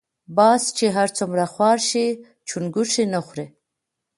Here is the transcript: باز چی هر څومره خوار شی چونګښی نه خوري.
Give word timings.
باز 0.37 0.61
چی 0.77 0.85
هر 0.97 1.09
څومره 1.17 1.43
خوار 1.53 1.79
شی 1.89 2.07
چونګښی 2.47 3.03
نه 3.13 3.19
خوري. 3.25 3.45